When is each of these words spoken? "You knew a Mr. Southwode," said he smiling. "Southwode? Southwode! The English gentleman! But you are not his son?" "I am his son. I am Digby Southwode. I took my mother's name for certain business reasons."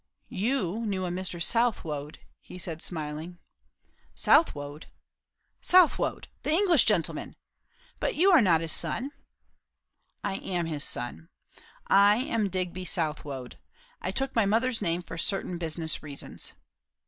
"You 0.33 0.83
knew 0.83 1.05
a 1.05 1.11
Mr. 1.11 1.39
Southwode," 1.39 2.17
said 2.57 2.77
he 2.79 2.81
smiling. 2.81 3.37
"Southwode? 4.15 4.87
Southwode! 5.61 6.27
The 6.41 6.49
English 6.49 6.85
gentleman! 6.85 7.35
But 7.99 8.15
you 8.15 8.31
are 8.31 8.41
not 8.41 8.61
his 8.61 8.71
son?" 8.71 9.11
"I 10.23 10.37
am 10.37 10.65
his 10.65 10.83
son. 10.83 11.29
I 11.85 12.15
am 12.15 12.49
Digby 12.49 12.83
Southwode. 12.83 13.59
I 14.01 14.09
took 14.09 14.35
my 14.35 14.47
mother's 14.47 14.81
name 14.81 15.03
for 15.03 15.19
certain 15.19 15.59
business 15.59 16.01
reasons." 16.01 16.53